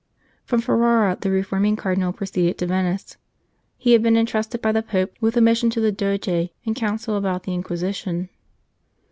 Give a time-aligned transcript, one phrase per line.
[0.45, 3.17] From Ferrara the reforming Cardinal proceeded to Venice.
[3.77, 6.27] He had been entrusted by the Pope with a mission to the Doge
[6.65, 8.29] and Council anent the Inquisition.